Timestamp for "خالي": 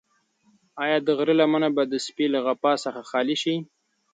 3.09-3.37